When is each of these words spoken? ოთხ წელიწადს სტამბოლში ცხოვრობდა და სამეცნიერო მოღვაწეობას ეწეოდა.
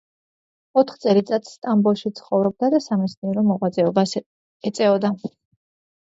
ოთხ 0.81 0.95
წელიწადს 1.01 1.51
სტამბოლში 1.57 2.11
ცხოვრობდა 2.19 2.69
და 2.75 2.79
სამეცნიერო 2.85 3.43
მოღვაწეობას 3.49 4.15
ეწეოდა. 4.71 5.13